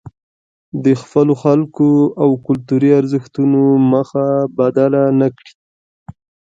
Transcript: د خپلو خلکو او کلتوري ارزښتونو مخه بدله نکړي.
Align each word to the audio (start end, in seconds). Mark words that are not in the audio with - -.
د 0.83 0.85
خپلو 1.01 1.33
خلکو 1.43 1.89
او 2.21 2.29
کلتوري 2.45 2.89
ارزښتونو 2.99 3.61
مخه 3.91 4.25
بدله 4.57 5.03
نکړي. 5.21 5.53